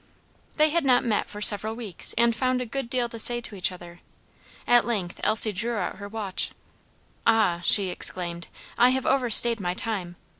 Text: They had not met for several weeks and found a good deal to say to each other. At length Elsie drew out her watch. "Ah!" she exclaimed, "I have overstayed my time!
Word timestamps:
They 0.55 0.71
had 0.71 0.83
not 0.83 1.05
met 1.05 1.29
for 1.29 1.43
several 1.43 1.75
weeks 1.75 2.15
and 2.17 2.35
found 2.35 2.59
a 2.59 2.65
good 2.65 2.89
deal 2.89 3.07
to 3.07 3.19
say 3.19 3.39
to 3.41 3.53
each 3.53 3.71
other. 3.71 3.99
At 4.65 4.83
length 4.83 5.21
Elsie 5.23 5.51
drew 5.51 5.75
out 5.75 5.97
her 5.97 6.07
watch. 6.09 6.49
"Ah!" 7.27 7.61
she 7.63 7.89
exclaimed, 7.89 8.47
"I 8.79 8.89
have 8.89 9.05
overstayed 9.05 9.59
my 9.59 9.75
time! 9.75 10.15